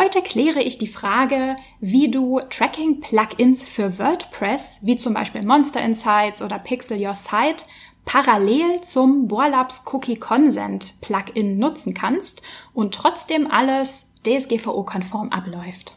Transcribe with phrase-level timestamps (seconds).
[0.00, 6.40] Heute kläre ich die Frage, wie du Tracking-Plugins für WordPress, wie zum Beispiel Monster Insights
[6.40, 7.64] oder Pixel Your Site,
[8.04, 12.42] parallel zum Borlabs Cookie Consent Plugin nutzen kannst
[12.74, 15.96] und trotzdem alles DSGVO-konform abläuft.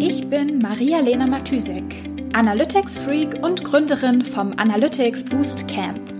[0.00, 1.84] Ich bin Maria-Lena Matysek,
[2.32, 6.19] Analytics-Freak und Gründerin vom Analytics Boost Camp.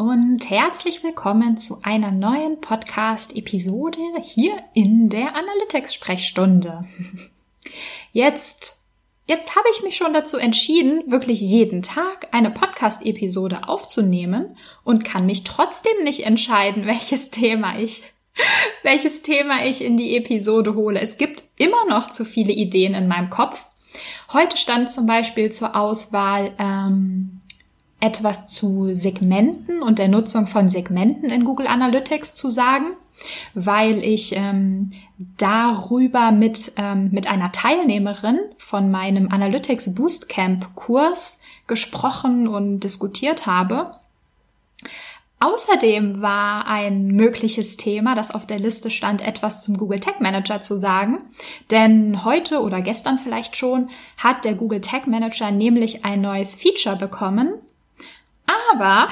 [0.00, 6.86] und herzlich willkommen zu einer neuen Podcast-Episode hier in der Analytics-Sprechstunde.
[8.14, 8.78] Jetzt,
[9.26, 15.26] jetzt habe ich mich schon dazu entschieden, wirklich jeden Tag eine Podcast-Episode aufzunehmen und kann
[15.26, 18.02] mich trotzdem nicht entscheiden, welches Thema ich,
[18.82, 20.98] welches Thema ich in die Episode hole.
[20.98, 23.66] Es gibt immer noch zu viele Ideen in meinem Kopf.
[24.32, 27.39] Heute stand zum Beispiel zur Auswahl, ähm,
[28.00, 32.92] etwas zu Segmenten und der Nutzung von Segmenten in Google Analytics zu sagen,
[33.54, 34.90] weil ich ähm,
[35.36, 43.94] darüber mit, ähm, mit einer Teilnehmerin von meinem Analytics Boostcamp Kurs gesprochen und diskutiert habe.
[45.42, 50.60] Außerdem war ein mögliches Thema, das auf der Liste stand, etwas zum Google Tag Manager
[50.60, 51.30] zu sagen.
[51.70, 56.96] Denn heute oder gestern vielleicht schon hat der Google Tag Manager nämlich ein neues Feature
[56.96, 57.54] bekommen,
[58.72, 59.08] aber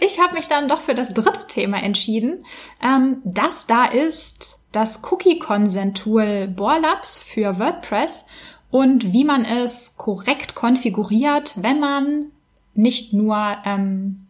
[0.00, 2.44] ich habe mich dann doch für das dritte Thema entschieden.
[2.82, 8.26] Ähm, das da ist das Cookie Consent Tool Borlabs für WordPress
[8.70, 12.32] und wie man es korrekt konfiguriert, wenn man
[12.74, 14.26] nicht nur ähm,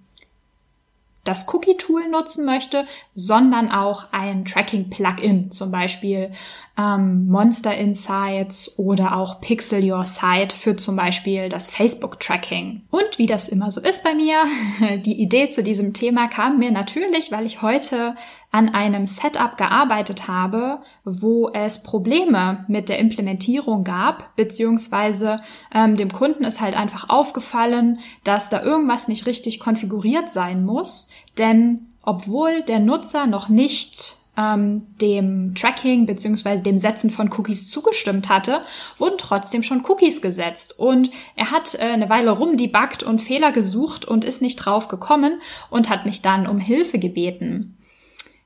[1.28, 6.32] das Cookie-Tool nutzen möchte, sondern auch ein Tracking-Plugin, zum Beispiel
[6.78, 12.82] ähm, Monster Insights oder auch Pixel Your Site für zum Beispiel das Facebook-Tracking.
[12.90, 14.44] Und wie das immer so ist bei mir,
[15.00, 18.14] die Idee zu diesem Thema kam mir natürlich, weil ich heute
[18.50, 25.42] an einem Setup gearbeitet habe, wo es Probleme mit der Implementierung gab, beziehungsweise
[25.74, 31.10] ähm, dem Kunden ist halt einfach aufgefallen, dass da irgendwas nicht richtig konfiguriert sein muss,
[31.36, 38.28] denn obwohl der Nutzer noch nicht ähm, dem Tracking beziehungsweise dem Setzen von Cookies zugestimmt
[38.28, 38.60] hatte,
[38.96, 40.78] wurden trotzdem schon Cookies gesetzt.
[40.78, 45.40] Und er hat äh, eine Weile rumdebuggt und Fehler gesucht und ist nicht drauf gekommen
[45.70, 47.76] und hat mich dann um Hilfe gebeten.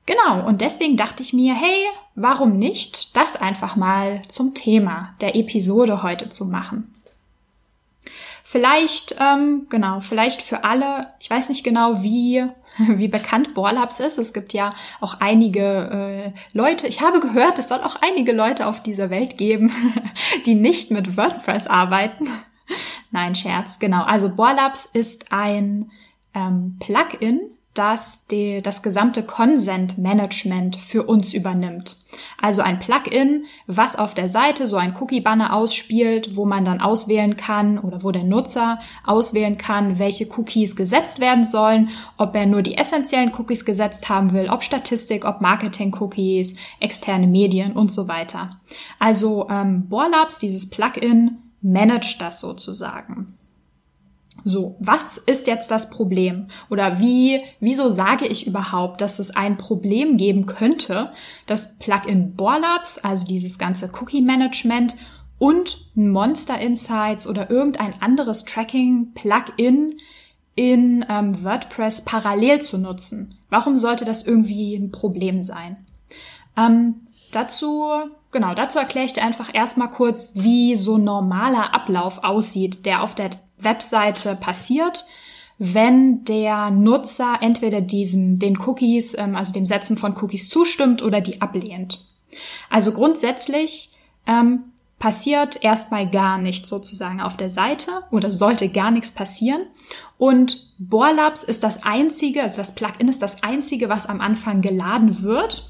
[0.05, 5.35] Genau, und deswegen dachte ich mir, hey, warum nicht das einfach mal zum Thema der
[5.35, 6.92] Episode heute zu machen?
[8.53, 12.45] Vielleicht, ähm, genau, vielleicht für alle, ich weiß nicht genau, wie,
[12.77, 14.19] wie bekannt Borlabs ist.
[14.19, 18.67] Es gibt ja auch einige äh, Leute, ich habe gehört, es soll auch einige Leute
[18.67, 19.73] auf dieser Welt geben,
[20.45, 22.27] die nicht mit WordPress arbeiten.
[23.11, 24.03] Nein, Scherz, genau.
[24.03, 25.89] Also Borlabs ist ein
[26.35, 27.39] ähm, Plugin
[27.73, 31.97] das die, das gesamte Consent Management für uns übernimmt.
[32.39, 37.35] Also ein Plugin, was auf der Seite so ein Cookie-Banner ausspielt, wo man dann auswählen
[37.35, 42.61] kann oder wo der Nutzer auswählen kann, welche Cookies gesetzt werden sollen, ob er nur
[42.61, 48.59] die essentiellen Cookies gesetzt haben will, ob Statistik, ob Marketing-Cookies, externe Medien und so weiter.
[48.99, 53.37] Also ähm, Borlabs, dieses Plugin, managt das sozusagen.
[54.43, 56.47] So, was ist jetzt das Problem?
[56.69, 61.11] Oder wie, wieso sage ich überhaupt, dass es ein Problem geben könnte,
[61.45, 64.97] dass Plugin Borlabs, also dieses ganze Cookie Management
[65.39, 69.95] und Monster Insights oder irgendein anderes Tracking Plugin
[70.55, 73.35] in ähm, WordPress parallel zu nutzen?
[73.49, 75.85] Warum sollte das irgendwie ein Problem sein?
[76.57, 77.83] Ähm, dazu,
[78.31, 83.15] genau, dazu erkläre ich dir einfach erstmal kurz, wie so normaler Ablauf aussieht, der auf
[83.15, 83.31] der
[83.63, 85.05] Webseite passiert,
[85.57, 91.21] wenn der Nutzer entweder diesen, den Cookies, ähm, also dem Setzen von Cookies zustimmt oder
[91.21, 92.05] die ablehnt.
[92.69, 93.91] Also grundsätzlich
[94.25, 94.63] ähm,
[94.99, 99.67] passiert erstmal gar nichts sozusagen auf der Seite oder sollte gar nichts passieren.
[100.17, 105.21] Und Borlabs ist das einzige, also das Plugin ist das einzige, was am Anfang geladen
[105.21, 105.69] wird.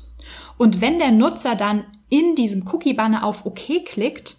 [0.58, 4.38] Und wenn der Nutzer dann in diesem Cookie-Banner auf OK klickt,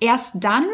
[0.00, 0.66] erst dann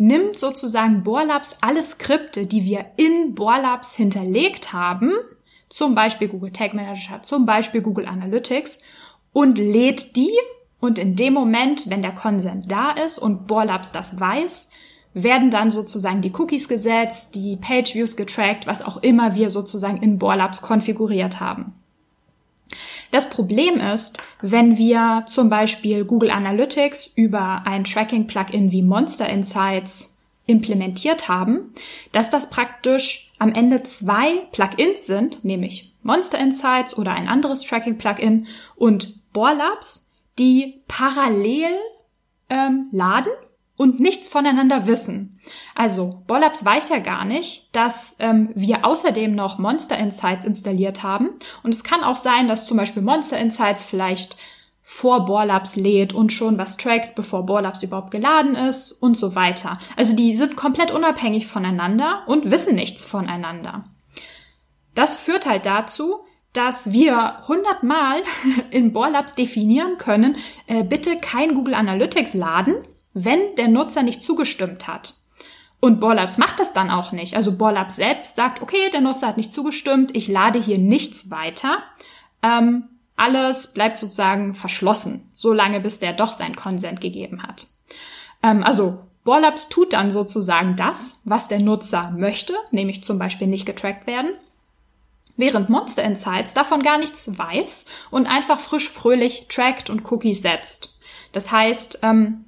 [0.00, 5.12] nimmt sozusagen Borlabs alle Skripte, die wir in Borlabs hinterlegt haben,
[5.68, 8.82] zum Beispiel Google Tag Manager, zum Beispiel Google Analytics,
[9.34, 10.32] und lädt die
[10.80, 14.70] Und in dem Moment, wenn der Consent da ist und Borlabs das weiß,
[15.12, 20.02] werden dann sozusagen die Cookies gesetzt, die Page Views getrackt, was auch immer wir sozusagen
[20.02, 21.74] in Borlabs konfiguriert haben.
[23.10, 30.18] Das Problem ist, wenn wir zum Beispiel Google Analytics über ein Tracking-Plugin wie Monster Insights
[30.46, 31.74] implementiert haben,
[32.12, 38.46] dass das praktisch am Ende zwei Plugins sind, nämlich Monster Insights oder ein anderes Tracking-Plugin
[38.76, 41.76] und Borlabs, die parallel
[42.48, 43.32] ähm, laden
[43.80, 45.40] und nichts voneinander wissen.
[45.74, 51.30] Also Bollabs weiß ja gar nicht, dass ähm, wir außerdem noch Monster Insights installiert haben.
[51.62, 54.36] Und es kann auch sein, dass zum Beispiel Monster Insights vielleicht
[54.82, 59.72] vor Borlabs lädt und schon was trackt, bevor Borlabs überhaupt geladen ist und so weiter.
[59.96, 63.86] Also die sind komplett unabhängig voneinander und wissen nichts voneinander.
[64.94, 66.16] Das führt halt dazu,
[66.52, 68.24] dass wir hundertmal
[68.70, 70.36] in Borlabs definieren können,
[70.66, 72.74] äh, bitte kein Google Analytics laden,
[73.14, 75.14] wenn der Nutzer nicht zugestimmt hat.
[75.80, 77.34] Und Borlabs macht das dann auch nicht.
[77.34, 81.78] Also Borlabs selbst sagt, okay, der Nutzer hat nicht zugestimmt, ich lade hier nichts weiter.
[82.42, 82.84] Ähm,
[83.16, 87.66] alles bleibt sozusagen verschlossen, solange bis der doch sein Consent gegeben hat.
[88.42, 93.66] Ähm, also Borlabs tut dann sozusagen das, was der Nutzer möchte, nämlich zum Beispiel nicht
[93.66, 94.32] getrackt werden,
[95.36, 100.98] während Monster Insights davon gar nichts weiß und einfach frisch fröhlich trackt und Cookies setzt.
[101.32, 102.44] Das heißt, ähm,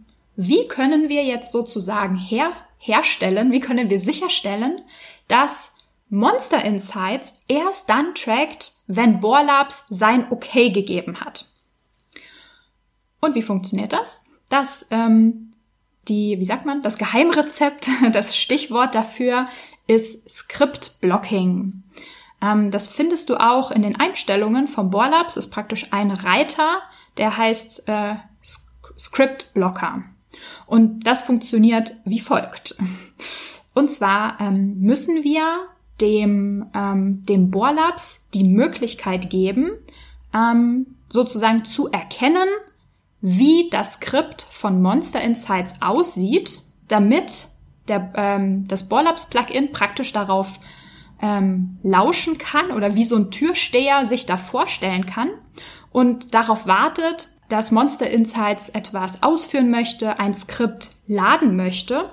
[0.48, 4.80] wie können wir jetzt sozusagen her herstellen, wie können wir sicherstellen,
[5.28, 5.74] dass
[6.08, 11.46] Monster Insights erst dann trackt, wenn Borlabs sein Okay gegeben hat.
[13.20, 14.26] Und wie funktioniert das?
[14.50, 15.52] Das, ähm,
[16.08, 19.46] die, wie sagt man, das Geheimrezept, das Stichwort dafür
[19.86, 21.84] ist Script Blocking.
[22.42, 26.82] Ähm, das findest du auch in den Einstellungen von Borlabs, ist praktisch ein Reiter,
[27.16, 28.16] der heißt äh,
[28.98, 30.04] Script Blocker.
[30.66, 32.76] Und das funktioniert wie folgt.
[33.74, 35.66] Und zwar ähm, müssen wir
[36.00, 39.70] dem, ähm, dem Bohrlabs die Möglichkeit geben,
[40.34, 42.48] ähm, sozusagen zu erkennen,
[43.20, 47.46] wie das Skript von Monster Insights aussieht, damit
[47.88, 50.58] der, ähm, das Bohrlabs Plugin praktisch darauf
[51.20, 55.30] ähm, lauschen kann oder wie so ein Türsteher sich da vorstellen kann
[55.92, 62.10] und darauf wartet, dass Monster Insights etwas ausführen möchte, ein Skript laden möchte.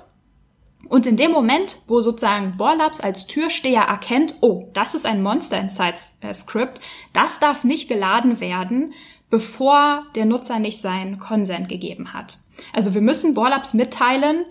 [0.90, 5.58] Und in dem Moment, wo sozusagen Borlabs als Türsteher erkennt, oh, das ist ein Monster
[5.58, 6.82] Insights äh, Script,
[7.14, 8.94] das darf nicht geladen werden,
[9.30, 12.40] bevor der Nutzer nicht seinen Consent gegeben hat.
[12.74, 14.44] Also wir müssen Borlabs mitteilen,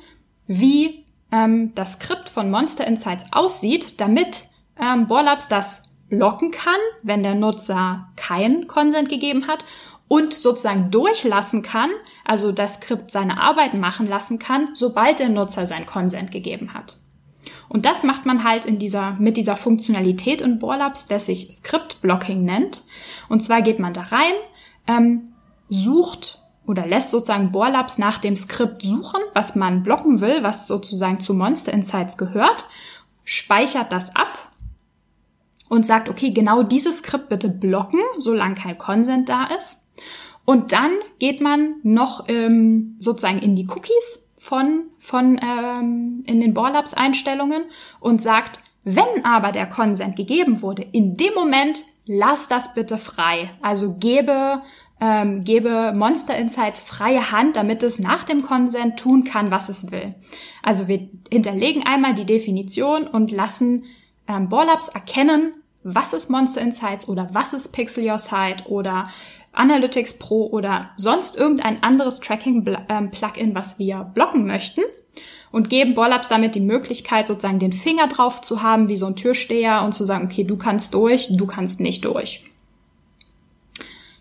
[0.46, 4.44] wie ähm, das Skript von Monster Insights aussieht, damit
[4.80, 9.64] ähm, Borlabs das blocken kann, wenn der Nutzer keinen Consent gegeben hat
[10.08, 11.90] und sozusagen durchlassen kann,
[12.24, 16.96] also das Skript seine Arbeit machen lassen kann, sobald der Nutzer sein Consent gegeben hat.
[17.68, 22.00] Und das macht man halt in dieser, mit dieser Funktionalität in Borlabs, das sich Script
[22.00, 22.84] Blocking nennt.
[23.28, 24.32] Und zwar geht man da rein,
[24.86, 25.34] ähm,
[25.68, 31.20] sucht oder lässt sozusagen Borlabs nach dem Skript suchen, was man blocken will, was sozusagen
[31.20, 32.66] zu Monster Insights gehört,
[33.24, 34.52] speichert das ab
[35.68, 39.87] und sagt, okay, genau dieses Skript bitte blocken, solange kein Consent da ist.
[40.44, 46.54] Und dann geht man noch ähm, sozusagen in die Cookies von, von ähm, in den
[46.54, 47.64] Borlabs Einstellungen
[48.00, 53.50] und sagt, wenn aber der Consent gegeben wurde, in dem Moment lass das bitte frei.
[53.60, 54.62] Also gebe
[55.00, 59.90] ähm, gebe Monster Insights freie Hand, damit es nach dem Consent tun kann, was es
[59.92, 60.14] will.
[60.62, 63.84] Also wir hinterlegen einmal die Definition und lassen
[64.26, 65.52] ähm, Borlabs erkennen,
[65.84, 69.08] was ist Monster Insights oder was ist Pixel Your Site oder
[69.52, 74.82] Analytics Pro oder sonst irgendein anderes Tracking-Plugin, was wir blocken möchten
[75.50, 79.16] und geben Borlabs damit die Möglichkeit, sozusagen den Finger drauf zu haben, wie so ein
[79.16, 82.44] Türsteher und zu sagen, okay, du kannst durch, du kannst nicht durch.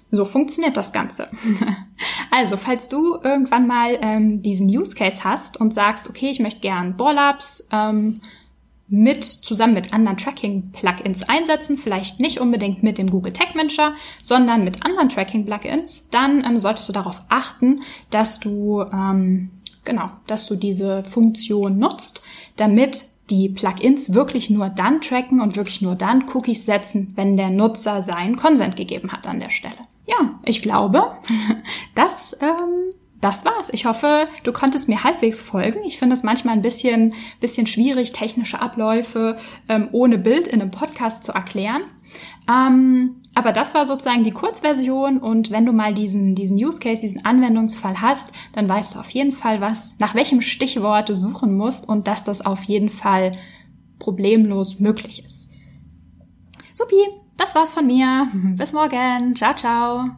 [0.10, 1.28] So funktioniert das Ganze.
[2.32, 6.62] also, falls du irgendwann mal ähm, diesen Use Case hast und sagst, okay, ich möchte
[6.62, 8.22] gern Borlabs ähm,
[8.88, 14.64] mit zusammen mit anderen Tracking-Plugins einsetzen, vielleicht nicht unbedingt mit dem Google Tag Manager, sondern
[14.64, 19.52] mit anderen Tracking-Plugins, dann ähm, solltest du darauf achten, dass du ähm,
[19.84, 22.22] genau, dass du diese Funktion nutzt,
[22.56, 27.50] damit die Plugins wirklich nur dann tracken und wirklich nur dann Cookies setzen, wenn der
[27.50, 29.76] Nutzer seinen Consent gegeben hat an der Stelle.
[30.06, 31.12] Ja, ich glaube,
[31.96, 33.70] das ähm, das war's.
[33.74, 35.80] Ich hoffe, du konntest mir halbwegs folgen.
[35.86, 39.38] Ich finde es manchmal ein bisschen, bisschen schwierig, technische Abläufe
[39.70, 41.82] ähm, ohne Bild in einem Podcast zu erklären.
[42.50, 47.02] Ähm, aber das war sozusagen die Kurzversion und wenn du mal diesen, diesen Use Case,
[47.02, 51.56] diesen Anwendungsfall hast, dann weißt du auf jeden Fall, was, nach welchem Stichwort du suchen
[51.56, 53.34] musst und dass das auf jeden Fall
[54.00, 55.54] problemlos möglich ist.
[56.74, 58.28] Supi, das war's von mir.
[58.56, 59.36] Bis morgen.
[59.36, 60.18] Ciao, ciao.